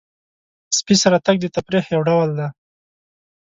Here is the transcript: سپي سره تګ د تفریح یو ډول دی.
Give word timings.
سپي 0.77 0.95
سره 1.03 1.17
تګ 1.25 1.35
د 1.41 1.45
تفریح 1.55 1.85
یو 1.93 2.01
ډول 2.09 2.29
دی. 2.37 2.47